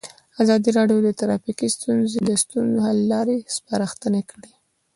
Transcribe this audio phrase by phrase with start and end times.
[0.41, 4.51] ازادي راډیو د ټرافیکي ستونزې د ستونزو حل لارې سپارښتنې کړي.